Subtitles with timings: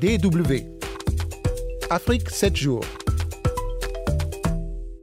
[0.00, 0.66] DW.
[1.88, 2.84] Afrique 7 jours.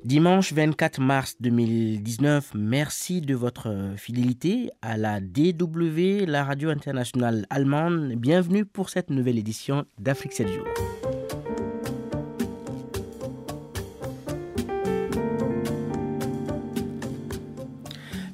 [0.03, 8.13] Dimanche 24 mars 2019, merci de votre fidélité à la DW, la radio internationale allemande.
[8.17, 10.67] Bienvenue pour cette nouvelle édition d'Afrique 7 jours.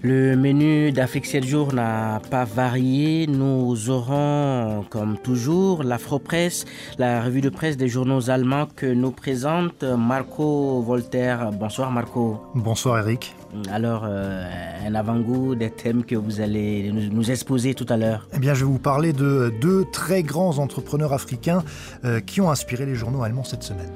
[0.08, 3.28] Le menu d'Afrique 7 jours n'a pas varié.
[3.28, 6.64] Nous aurons, comme toujours, l'Afro-Presse,
[6.97, 11.52] la revue de presse des journaux allemands que nous présente Marco Voltaire.
[11.52, 12.39] Bonsoir Marco.
[12.56, 13.36] Bonsoir Eric.
[13.70, 14.47] Alors, euh,
[14.88, 18.30] un avant-goût des thèmes que vous allez nous, nous, exposer tout à l'heure.
[18.33, 21.66] Eh bien, je vais vous parler de deux très grands entrepreneurs africains
[22.05, 23.92] euh, qui ont inspiré les journaux allemands cette semaine.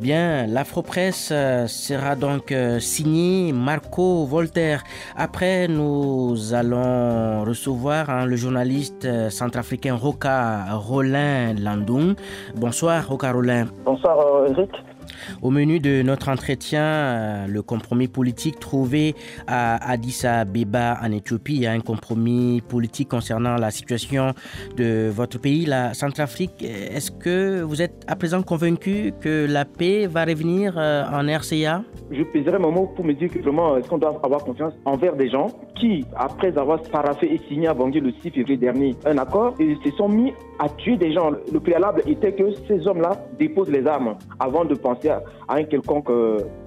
[0.00, 1.32] Bien, l'Afro-Presse
[1.66, 4.84] sera donc signé Marco Voltaire.
[5.16, 12.14] Après, nous allons recevoir hein, le journaliste centrafricain Roca Rolin Landung.
[12.54, 13.66] Bonsoir, Roca Rolin.
[13.84, 14.70] Bonsoir, Eric.
[15.42, 19.14] Au menu de notre entretien, le compromis politique trouvé
[19.46, 21.56] à Addis Abeba en Éthiopie.
[21.56, 24.34] Il y a un compromis politique concernant la situation
[24.76, 26.62] de votre pays, la Centrafrique.
[26.62, 32.22] Est-ce que vous êtes à présent convaincu que la paix va revenir en RCA Je
[32.22, 35.30] pèserai mon mot pour me dire que vraiment, est-ce qu'on doit avoir confiance envers des
[35.30, 39.54] gens qui, après avoir paraffé et signé à Bangui le 6 février dernier un accord,
[39.58, 41.30] ils se sont mis à tuer des gens.
[41.52, 46.10] Le préalable était que ces hommes-là déposent les armes avant de penser à un quelconque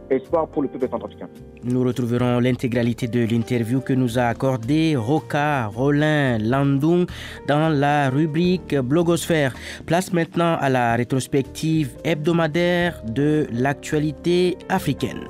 [0.10, 1.28] espoir pour le peuple centrafricain.
[1.64, 7.06] Nous retrouverons l'intégralité de l'interview que nous a accordé Roca Rolin Landung
[7.48, 9.54] dans la rubrique Blogosphère.
[9.86, 15.28] Place maintenant à la rétrospective hebdomadaire de l'actualité africaine.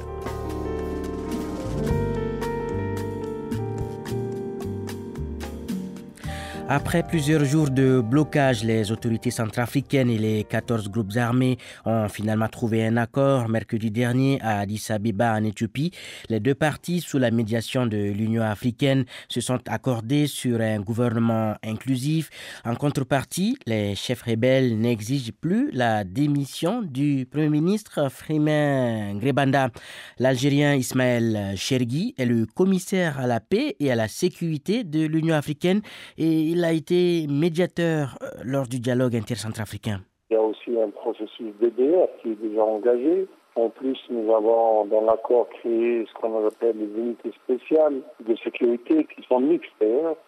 [6.73, 12.47] Après plusieurs jours de blocage, les autorités centrafricaines et les 14 groupes armés ont finalement
[12.47, 15.91] trouvé un accord mercredi dernier à Addis Abeba en Éthiopie.
[16.29, 21.55] Les deux parties, sous la médiation de l'Union africaine, se sont accordés sur un gouvernement
[21.61, 22.29] inclusif.
[22.63, 29.71] En contrepartie, les chefs rebelles n'exigent plus la démission du Premier ministre Freeman Grebanda.
[30.19, 35.35] L'Algérien Ismaël Chergui est le commissaire à la paix et à la sécurité de l'Union
[35.35, 35.81] africaine
[36.17, 40.01] et il a été médiateur lors du dialogue intercentrafricain.
[40.29, 43.27] Il y a aussi un processus DDR qui est déjà engagé.
[43.55, 49.05] En plus, nous avons dans l'accord créé ce qu'on appelle les unités spéciales de sécurité
[49.13, 49.69] qui sont mixtes,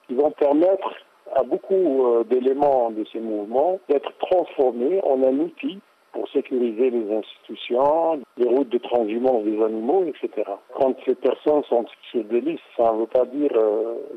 [0.07, 0.89] qui vont permettre
[1.35, 5.79] à beaucoup d'éléments de ces mouvements d'être transformés en un outil
[6.11, 10.43] pour sécuriser les institutions, les routes de transhumance des animaux, etc.
[10.75, 13.51] Quand ces personnes sont sur des listes, ça ne veut pas dire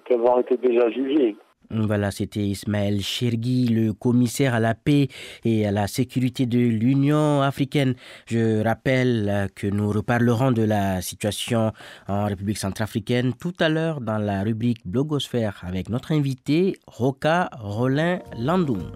[0.04, 1.36] qu'elles ont été déjà jugées.
[1.70, 5.08] Voilà, c'était Ismaël Chergui, le commissaire à la paix
[5.44, 7.94] et à la sécurité de l'Union africaine.
[8.26, 11.72] Je rappelle que nous reparlerons de la situation
[12.08, 18.20] en République centrafricaine tout à l'heure dans la rubrique Blogosphère avec notre invité Roca Rolin
[18.38, 18.92] Landoum.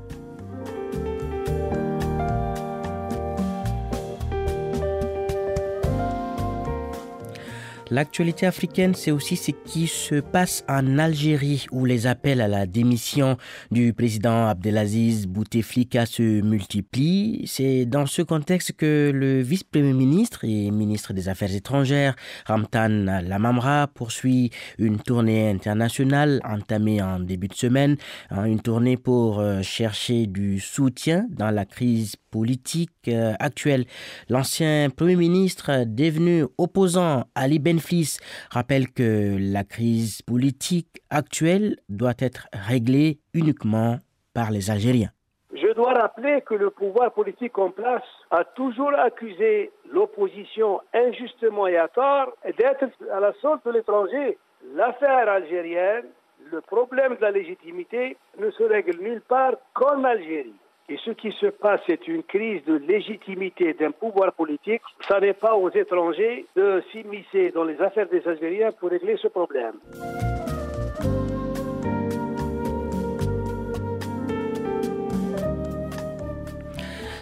[7.92, 12.64] L'actualité africaine, c'est aussi ce qui se passe en Algérie, où les appels à la
[12.64, 13.36] démission
[13.72, 17.42] du président Abdelaziz Bouteflika se multiplient.
[17.46, 22.14] C'est dans ce contexte que le vice-premier ministre et ministre des Affaires étrangères,
[22.46, 27.96] Ramtan Lamamra, poursuit une tournée internationale entamée en début de semaine,
[28.30, 33.84] une tournée pour chercher du soutien dans la crise politique actuelle.
[34.28, 37.58] L'ancien Premier ministre devenu opposant Ali
[38.50, 43.98] Rappelle que la crise politique actuelle doit être réglée uniquement
[44.34, 45.10] par les Algériens.
[45.52, 51.76] Je dois rappeler que le pouvoir politique en place a toujours accusé l'opposition injustement et
[51.76, 54.38] à tort d'être à la sorte de l'étranger.
[54.74, 56.06] L'affaire algérienne,
[56.52, 60.54] le problème de la légitimité ne se règle nulle part qu'en Algérie.
[60.90, 64.82] Et ce qui se passe, c'est une crise de légitimité d'un pouvoir politique.
[65.08, 69.28] Ça n'est pas aux étrangers de s'immiscer dans les affaires des Algériens pour régler ce
[69.28, 69.74] problème.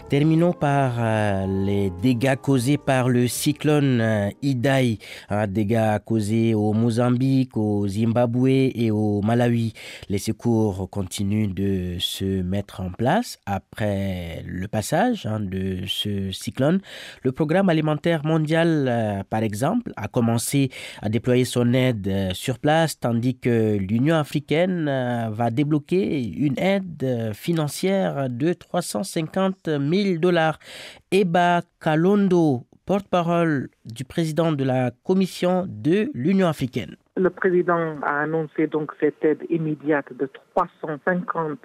[0.08, 6.72] Terminons par euh, les dégâts causés par le cyclone euh, Idai, hein, dégâts causés au
[6.72, 9.74] Mozambique, au Zimbabwe et au Malawi.
[10.08, 16.80] Les secours continuent de se mettre en place après le passage hein, de ce cyclone.
[17.22, 20.70] Le programme alimentaire mondial, euh, par exemple, a commencé
[21.02, 24.86] à déployer son aide sur place, tandis que l'Union africaine
[25.30, 30.58] va débloquer une aide financière de 350 000 dollars.
[31.10, 36.96] Eba Kalondo, porte-parole du président de la Commission de l'Union africaine.
[37.18, 41.58] Le président a annoncé donc cette aide immédiate de 350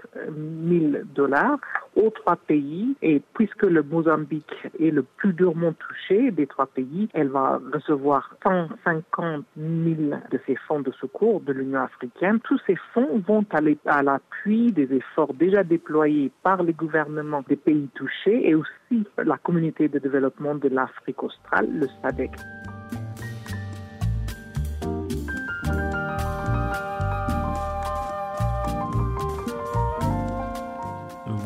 [0.68, 1.60] 000 dollars
[1.96, 2.96] aux trois pays.
[3.04, 8.36] Et puisque le Mozambique est le plus durement touché des trois pays, elle va recevoir
[8.44, 9.96] 150 000
[10.32, 12.40] de ces fonds de secours de l'Union africaine.
[12.40, 17.58] Tous ces fonds vont aller à l'appui des efforts déjà déployés par les gouvernements des
[17.58, 22.32] pays touchés et aussi la communauté de développement de l'Afrique australe, le SADC.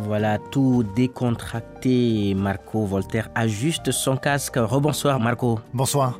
[0.07, 2.33] Voilà, tout décontracté.
[2.33, 4.55] Marco Voltaire ajuste son casque.
[4.55, 5.59] Rebonsoir Marco.
[5.73, 6.17] Bonsoir.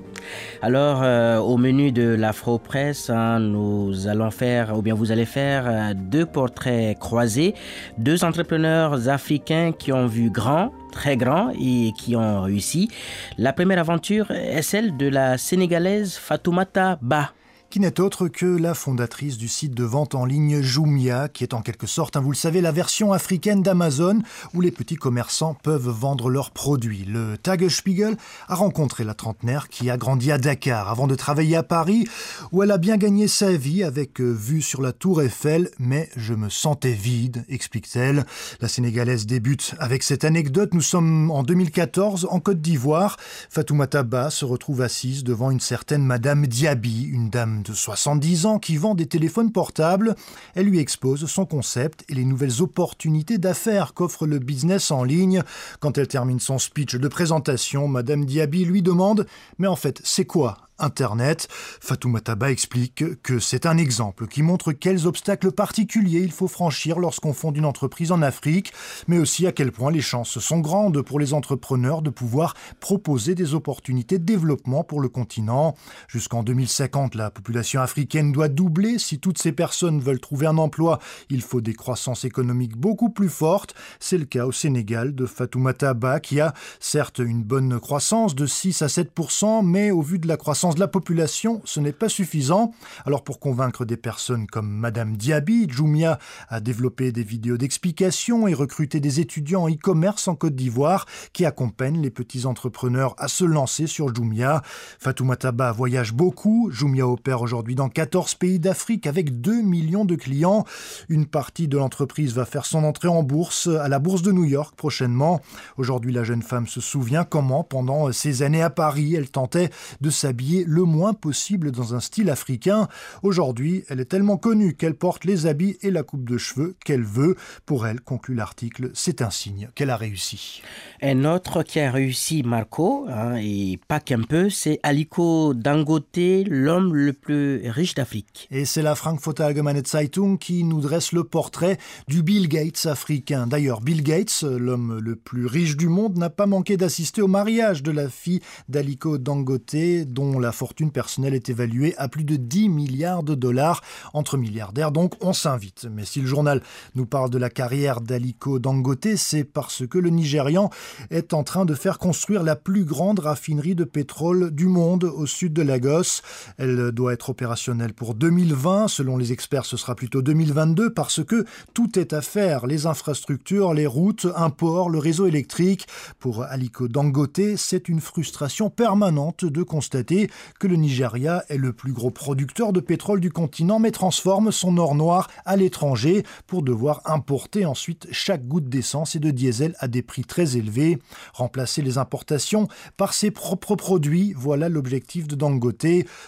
[0.62, 5.26] Alors, euh, au menu de l'Afro Presse, hein, nous allons faire, ou bien vous allez
[5.26, 7.54] faire, euh, deux portraits croisés.
[7.98, 12.90] Deux entrepreneurs africains qui ont vu grand, très grand et qui ont réussi.
[13.38, 17.32] La première aventure est celle de la Sénégalaise Fatoumata Ba
[17.70, 21.54] qui n'est autre que la fondatrice du site de vente en ligne Jumia, qui est
[21.54, 24.22] en quelque sorte, hein, vous le savez, la version africaine d'Amazon,
[24.54, 27.04] où les petits commerçants peuvent vendre leurs produits.
[27.06, 28.16] Le Tagesspiegel
[28.48, 32.08] a rencontré la trentenaire qui a grandi à Dakar avant de travailler à Paris,
[32.52, 36.10] où elle a bien gagné sa vie avec euh, vue sur la tour Eiffel, mais
[36.16, 38.26] je me sentais vide, explique-t-elle.
[38.62, 40.74] La Sénégalaise débute avec cette anecdote.
[40.74, 43.18] Nous sommes en 2014 en Côte d'Ivoire.
[43.50, 48.60] Fatoumata Ba se retrouve assise devant une certaine Madame Diaby, une dame de 70 ans
[48.60, 50.16] qui vend des téléphones portables.
[50.56, 55.44] Elle lui expose son concept et les nouvelles opportunités d'affaires qu'offre le business en ligne.
[55.80, 59.28] Quand elle termine son speech de présentation, Madame Diaby lui demande
[59.58, 61.48] Mais en fait, c'est quoi Internet.
[61.82, 67.34] Fatoumata explique que c'est un exemple qui montre quels obstacles particuliers il faut franchir lorsqu'on
[67.34, 68.74] fonde une entreprise en Afrique,
[69.08, 73.36] mais aussi à quel point les chances sont grandes pour les entrepreneurs de pouvoir proposer
[73.36, 75.76] des opportunités de développement pour le continent.
[76.08, 79.00] Jusqu'en 2050, la population africaine doit doubler.
[79.00, 81.00] Si toutes ces personnes veulent trouver un emploi,
[81.30, 83.74] il faut des croissances économiques beaucoup plus fortes.
[84.00, 88.46] C'est le cas au Sénégal de Fatoumata Ba qui a certes une bonne croissance de
[88.46, 92.10] 6 à 7% mais au vu de la croissance de la population, ce n'est pas
[92.10, 92.74] suffisant.
[93.06, 96.20] Alors pour convaincre des personnes comme Madame Diaby, Jumia
[96.50, 101.46] a développé des vidéos d'explication et recruté des étudiants en e-commerce en Côte d'Ivoire qui
[101.46, 104.62] accompagnent les petits entrepreneurs à se lancer sur Jumia.
[105.00, 106.70] Fatoumata voyage beaucoup.
[106.72, 110.66] Jumia opère aujourd'hui dans 14 pays d'Afrique avec 2 millions de clients.
[111.10, 114.46] Une partie de l'entreprise va faire son entrée en bourse à la bourse de New
[114.46, 115.42] York prochainement.
[115.78, 119.70] Aujourd'hui, la jeune femme se souvient comment, pendant ses années à Paris, elle tentait
[120.02, 122.88] de s'habiller le moins possible dans un style africain.
[123.24, 127.04] Aujourd'hui, elle est tellement connue qu'elle porte les habits et la coupe de cheveux qu'elle
[127.04, 127.36] veut.
[127.66, 130.62] Pour elle, conclut l'article, c'est un signe qu'elle a réussi.
[131.02, 136.96] Un autre qui a réussi, Marco, hein, et pas qu'un peu, c'est Aliko Dangote, l'homme
[136.96, 138.48] le plus riche d'Afrique.
[138.52, 141.78] Et c'est la Frankfurter Allgemeine Zeitung qui nous dresse le portrait
[142.08, 143.48] du Bill Gates africain.
[143.48, 147.84] D'ailleurs, Bill Gates, l'homme le plus riche du monde, n'a pas manqué d'assister au mariage
[147.84, 149.76] de la fille d'Aliko Dangote,
[150.08, 153.82] dont la fortune personnelle est évaluée à plus de 10 milliards de dollars.
[154.14, 155.88] Entre milliardaires, donc, on s'invite.
[155.92, 156.62] Mais si le journal
[156.96, 160.70] nous parle de la carrière d'Aliko Dangote, c'est parce que le Nigérian
[161.10, 165.26] est en train de faire construire la plus grande raffinerie de pétrole du monde au
[165.26, 166.22] sud de Lagos.
[166.58, 168.88] Elle doit être opérationnelle pour 2020.
[168.88, 172.68] Selon les experts, ce sera plutôt 2022 parce que tout est à faire.
[172.68, 175.88] Les infrastructures, les routes, un port, le réseau électrique.
[176.20, 181.94] Pour Aliko Dangote, c'est une frustration permanente de constater que le Nigeria est le plus
[181.94, 187.02] gros producteur de pétrole du continent mais transforme son or noir à l'étranger pour devoir
[187.06, 191.00] importer ensuite chaque goutte d'essence et de diesel à des prix très élevés.
[191.34, 192.68] Remplacer les importations
[192.98, 195.86] par ses propres produits, voilà l'objectif de Dangote.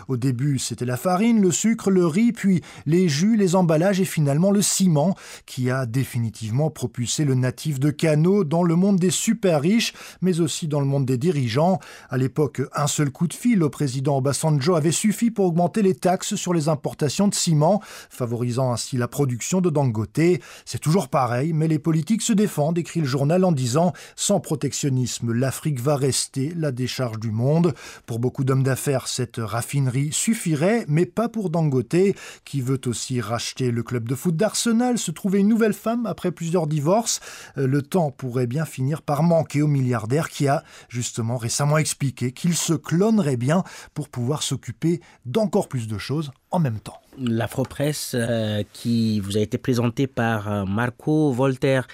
[0.07, 4.05] Au début, c'était la farine, le sucre, le riz, puis les jus, les emballages et
[4.05, 9.11] finalement le ciment qui a définitivement propulsé le natif de Cano dans le monde des
[9.11, 11.79] super riches mais aussi dans le monde des dirigeants.
[12.09, 15.81] À l'époque, un seul coup de fil au président président Obasanjo avait suffi pour augmenter
[15.81, 20.39] les taxes sur les importations de ciment, favorisant ainsi la production de Dangote.
[20.63, 25.33] C'est toujours pareil, mais les politiques se défendent, écrit le journal en disant Sans protectionnisme,
[25.33, 27.73] l'Afrique va rester la décharge du monde.
[28.05, 32.15] Pour beaucoup d'hommes d'affaires, cette raffinerie suffirait, mais pas pour Dangote,
[32.45, 36.31] qui veut aussi racheter le club de foot d'Arsenal, se trouver une nouvelle femme après
[36.31, 37.19] plusieurs divorces.
[37.57, 42.31] Euh, le temps pourrait bien finir par manquer au milliardaire qui a justement récemment expliqué
[42.31, 46.99] qu'il se clonerait bien pour pouvoir s'occuper d'encore plus de choses en même temps.
[47.19, 51.87] L'Afropresse euh, qui vous a été présentée par euh, Marco Voltaire.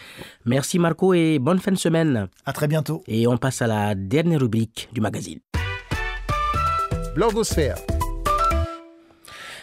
[0.46, 2.28] Merci Marco et bonne fin de semaine.
[2.46, 3.04] À très bientôt.
[3.08, 5.40] Et on passe à la dernière rubrique du magazine.
[7.16, 7.78] Blogosphère.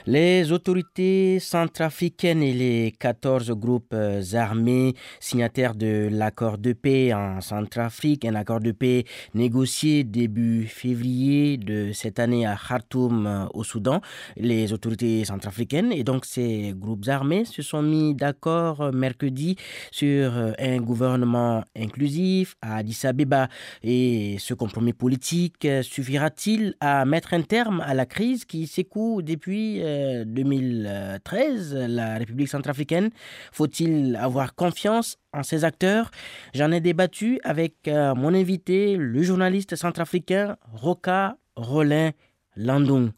[0.06, 7.40] Les autorités centrafricaines et les 14 groupes euh, armés signataires de l'accord de paix en
[7.40, 9.04] Centrafrique, un accord de paix
[9.34, 14.00] négocié début février de cette année à Khartoum euh, au Soudan,
[14.36, 19.54] les autorités centrafricaines et donc ces groupes armés se sont mis d'accord euh, mercredi
[19.92, 23.46] sur un gouvernement inclusif à Addis Abeba.
[23.84, 29.80] Et ce compromis politique suffira-t-il à mettre un terme à la crise qui s'écoule depuis
[30.26, 33.10] 2013, la République centrafricaine.
[33.52, 36.10] Faut-il avoir confiance en ses acteurs?
[36.54, 42.10] J'en ai débattu avec euh, mon invité, le journaliste centrafricain Roca Rolin
[42.56, 43.10] Landung.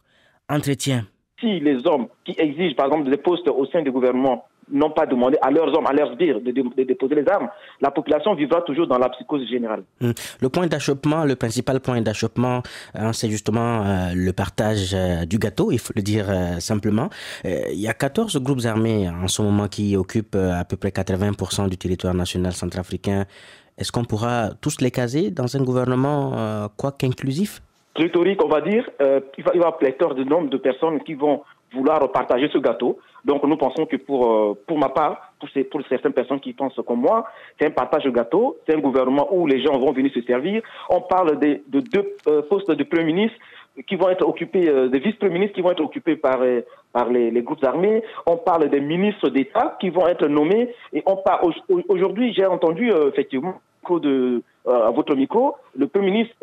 [0.49, 1.07] Entretien.
[1.41, 5.07] Si les hommes qui exigent par exemple des postes au sein du gouvernement n'ont pas
[5.07, 6.51] demandé à leurs hommes, à leurs sbires de,
[6.85, 7.49] déposer les armes,
[7.81, 9.85] la population vivra toujours dans la psychose générale.
[10.03, 10.13] Hum.
[10.41, 12.63] Le point d'achoppement, le principal point d'achoppement,
[12.95, 17.09] hein, c'est justement euh, le partage euh, du gâteau, il faut le dire euh, simplement.
[17.45, 21.69] il y a 14 groupes armés en ce moment qui occupent à peu près 80%
[21.69, 23.25] du territoire national centrafricain.
[23.79, 27.61] Est-ce qu'on pourra tous les caser dans un gouvernement, quoi qu'inclusif
[27.97, 28.89] Rhétorique, on va dire,
[29.39, 31.43] il va y avoir pléthore de nombre de personnes qui vont
[31.75, 32.99] vouloir partager ce gâteau.
[33.25, 37.01] Donc nous pensons que pour, euh, pour ma part, pour, certaines personnes qui pensent comme
[37.01, 37.27] moi,
[37.59, 40.63] c'est un partage de gâteau, c'est un gouvernement où les gens vont venir se servir.
[40.91, 43.37] On parle de, de deux euh, postes de Premier ministre
[43.89, 46.39] qui vont être occupés, euh, des vice-premiers ministres qui vont être occupés par,
[46.93, 48.03] par les, groupes armés.
[48.27, 50.75] On parle des ministres d'État qui vont être nommés.
[50.93, 51.19] Et on
[51.89, 56.35] aujourd'hui, j'ai entendu effectivement de, à votre micro, le Premier ministre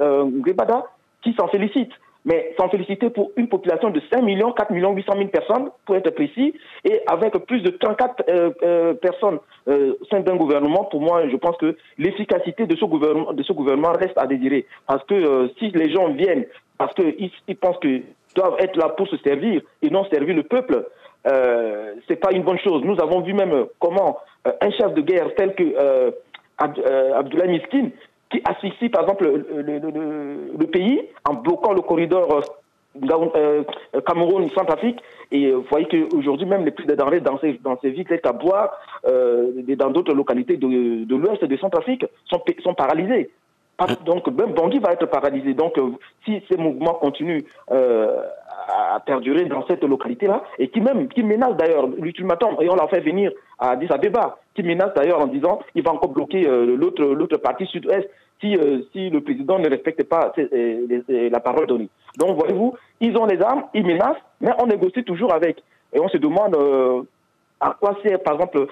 [0.44, 0.86] Gbada
[1.24, 1.92] qui s'en félicite
[2.26, 5.96] mais s'en féliciter pour une population de 5 millions, 4 millions 800 000 personnes, pour
[5.96, 10.86] être précis, et avec plus de 34 euh, euh, personnes euh, au sein d'un gouvernement,
[10.86, 14.66] pour moi, je pense que l'efficacité de ce gouvernement, de ce gouvernement reste à désirer.
[14.88, 16.46] Parce que euh, si les gens viennent
[16.78, 18.04] parce qu'ils ils pensent qu'ils
[18.36, 20.88] doivent être là pour se servir et non servir le peuple,
[21.28, 22.84] euh, c'est pas une bonne chose.
[22.84, 26.12] Nous avons vu même comment un chef de guerre tel que
[26.58, 27.90] Abdoulaye Miskin
[28.32, 32.42] qui asphyxie par exemple le, pays en bloquant le corridor
[33.04, 33.64] euh,
[33.96, 35.00] euh, Cameroun-Centrafrique.
[35.32, 38.20] Et vous voyez qu'aujourd'hui, même les prix de denrées dans ces, dans ces villes, telles
[38.20, 38.72] qu'à Bois,
[39.08, 43.30] euh, dans d'autres localités de, de l'ouest de Centrafrique, sont, sont paralysés.
[44.06, 45.54] Donc, même Bangui va être paralysé.
[45.54, 45.74] Donc,
[46.24, 51.88] si ces mouvements continuent à perdurer dans cette localité-là, et qui même, qui menace d'ailleurs
[51.88, 55.82] l'ultimatum, et on l'a fait venir à Addis Abeba, qui menace d'ailleurs en disant il
[55.82, 58.08] va encore bloquer l'autre, l'autre partie sud-ouest
[58.42, 61.90] si, euh, si le président ne respecte pas euh, la parole donnée.
[62.18, 65.64] Donc, voyez-vous, ils ont les armes, ils menacent, mais on négocie toujours avec.
[65.94, 67.04] Et on se demande euh,
[67.60, 68.68] à quoi sert, par exemple,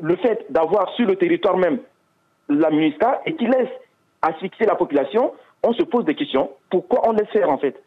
[0.00, 1.78] le fait d'avoir sur le territoire même
[2.48, 3.70] la MINUSCA et qui laisse
[4.20, 5.32] asphyxier la population.
[5.62, 6.50] On se pose des questions.
[6.70, 7.80] Pourquoi on laisse faire, en fait?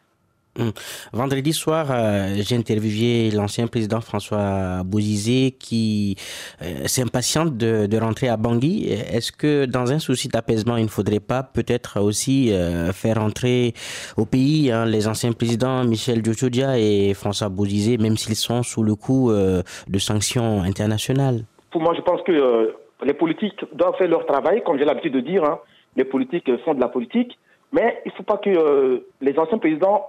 [1.11, 6.15] Vendredi soir, euh, j'ai interviewé l'ancien président François Bouzizé qui
[6.61, 8.87] euh, s'impatiente de, rentrer à Bangui.
[8.89, 13.73] Est-ce que dans un souci d'apaisement, il ne faudrait pas peut-être aussi euh, faire entrer
[14.15, 18.83] au pays hein, les anciens présidents Michel Djoudja et François Bouzizé, même s'ils sont sous
[18.83, 21.41] le coup de sanctions internationales?
[21.71, 25.19] Pour moi, je pense que les politiques doivent faire leur travail, comme j'ai l'habitude de
[25.19, 25.43] dire.
[25.43, 25.59] Hein.
[25.95, 27.37] les politiques font de la politique.
[27.71, 30.05] Mais il ne faut pas que les anciens présidents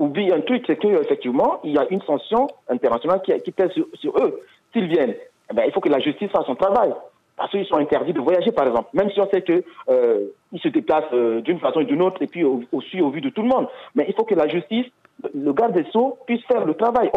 [0.00, 4.18] oublie un truc, c'est qu'effectivement, il y a une sanction internationale qui, qui pèse sur,
[4.18, 4.40] eux.
[4.72, 5.14] S'ils viennent,
[5.50, 6.92] eh ben, il faut que la justice fasse son travail.
[7.36, 8.88] Parce qu'ils sont interdits de voyager, par exemple.
[8.94, 10.26] Même si on sait qu'ils euh,
[10.56, 13.42] se déplacent euh, d'une façon ou d'une autre, et puis aussi au vu de tout
[13.42, 13.68] le monde.
[13.94, 14.86] Mais il faut que la justice,
[15.34, 17.10] le garde des Sceaux, puisse faire le travail.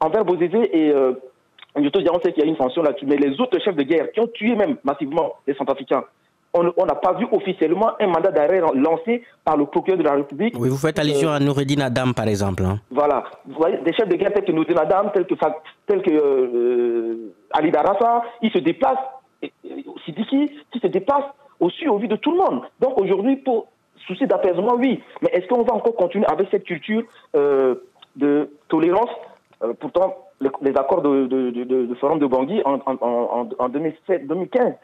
[0.00, 1.12] Envers Bozézé et euh,
[1.76, 3.06] on sait qu'il y a une sanction là-dessus.
[3.06, 6.04] Mais les autres chefs de guerre qui ont tué même massivement les Centrafricains,
[6.54, 10.54] on n'a pas vu officiellement un mandat d'arrêt lancé par le procureur de la République.
[10.58, 12.62] Oui, vous faites allusion à Noureddin Adam, par exemple.
[12.64, 12.78] Hein.
[12.90, 13.24] Voilà.
[13.46, 15.34] Vous voyez, des chefs de guerre tels que Noureddin Adam, tels que,
[15.86, 18.98] tels que euh, Ali Darassa, ils se déplacent,
[20.04, 22.62] Sidiki, qui se déplacent aussi au vu de tout le monde.
[22.80, 23.66] Donc aujourd'hui, pour
[24.06, 25.02] souci d'apaisement, oui.
[25.22, 27.02] Mais est-ce qu'on va encore continuer avec cette culture
[27.34, 27.74] euh,
[28.16, 29.10] de tolérance
[29.80, 34.74] Pourtant, les, accords de, de, Forum de Bangui en, en, en 2007-2015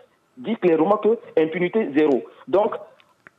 [0.40, 2.23] disent clairement que impunité zéro.
[2.49, 2.75] Donc,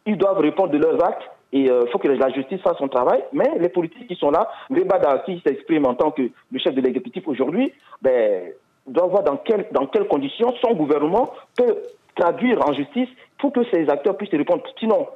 [0.05, 2.87] ils doivent répondre de leurs actes et il euh, faut que la justice fasse son
[2.87, 3.23] travail.
[3.33, 6.81] Mais les politiques qui sont là, Rebada, qui s'exprime en tant que le chef de
[6.81, 8.51] l'exécutif aujourd'hui, ben,
[8.87, 9.39] doit voir dans,
[9.71, 11.77] dans quelles conditions son gouvernement peut
[12.15, 14.63] traduire en justice pour que ces acteurs puissent répondre.
[14.79, 15.07] Sinon,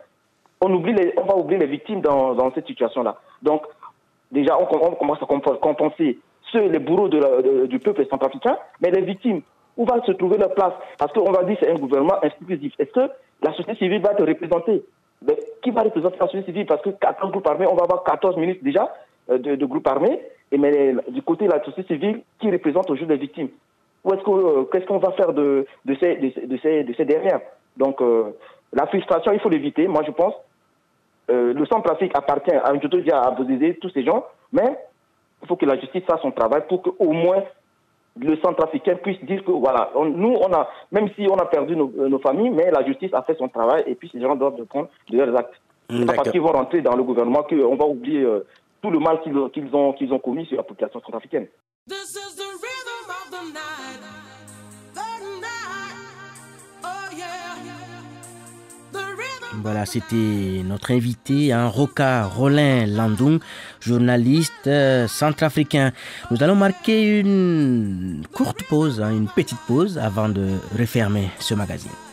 [0.61, 3.17] on, oublie on va oublier les victimes dans, cette situation-là.
[3.41, 3.63] Donc,
[4.31, 6.19] déjà, on, commence à compenser
[6.51, 9.41] ceux, les bourreaux du peuple centrafricain, mais les victimes,
[9.77, 12.73] où va se trouver leur place Parce qu'on va dire c'est un gouvernement exclusif.
[12.79, 14.83] Est-ce que la société civile va te représenter
[15.25, 18.03] mais qui va représenter la société civile Parce que 14 groupes armés, on va avoir
[18.03, 18.93] 14 ministres déjà
[19.29, 20.21] euh, de, groupes armés.
[20.51, 23.49] Et mais du côté de la société civile, qui représente aujourd'hui les victimes
[24.05, 25.65] est-ce euh, qu'est-ce qu'on va faire de,
[25.99, 27.41] ces, de, ces, de ces dernières
[27.75, 28.37] Donc, euh,
[28.71, 30.35] la frustration, il faut l'éviter, moi je pense.
[31.27, 33.35] le centre-Afrique appartient à un à
[33.81, 34.77] tous ces gens, mais
[35.41, 37.41] il faut que la justice fasse son travail pour qu'au moins
[38.19, 42.07] le centrafricain puisse dire que voilà, nous, on a, même si on a perdu euh,
[42.07, 44.89] nos, familles, mais la justice a fait son travail et puis ces gens doivent prendre
[45.11, 45.55] leurs actes.
[45.89, 48.45] C'est parce qu'ils vont rentrer dans le gouvernement qu'on va oublier euh,
[48.81, 49.49] tout le mal qu'ils ont,
[49.93, 51.47] qu'ils ont commis sur la population centrafricaine.
[59.65, 63.39] Voilà, c'était notre invité, un hein, Roca Rolin Landung,
[63.79, 65.91] journaliste euh, centrafricain.
[66.29, 72.04] Nous allons marquer une courte pause, hein, une petite pause avant de refermer ce magazine.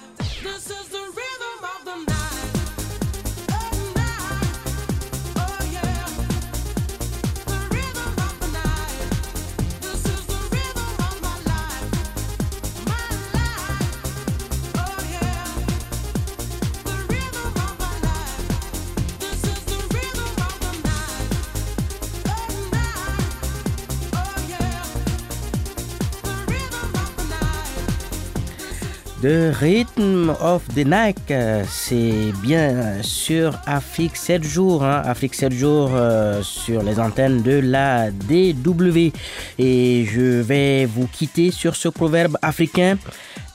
[29.23, 31.33] The Rhythm of the Night,
[31.71, 37.61] c'est bien sur Afrique 7 jours, hein, Afrique 7 jours euh, sur les antennes de
[37.61, 39.13] la DW.
[39.61, 42.99] Et je vais vous quitter sur ce proverbe africain.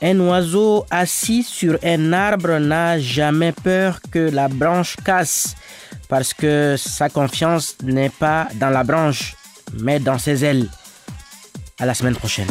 [0.00, 5.54] Un oiseau assis sur un arbre n'a jamais peur que la branche casse,
[6.08, 9.36] parce que sa confiance n'est pas dans la branche,
[9.78, 10.66] mais dans ses ailes.
[11.78, 12.48] À la semaine prochaine.